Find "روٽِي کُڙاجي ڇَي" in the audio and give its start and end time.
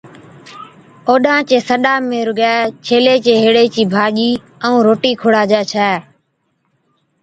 4.87-5.91